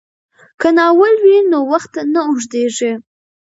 [0.59, 2.91] که ناول وي نو وخت نه اوږدیږي.